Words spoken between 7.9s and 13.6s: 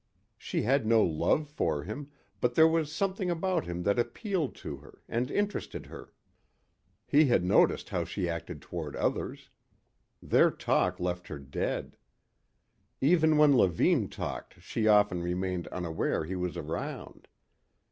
she acted toward others. Their talk left her dead. Even when